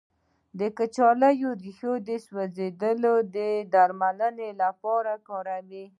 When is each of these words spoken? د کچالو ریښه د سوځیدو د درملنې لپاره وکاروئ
د 0.59 0.61
کچالو 0.77 1.49
ریښه 1.63 1.93
د 2.07 2.09
سوځیدو 2.25 3.13
د 3.35 3.37
درملنې 3.73 4.49
لپاره 4.61 5.11
وکاروئ 5.17 5.85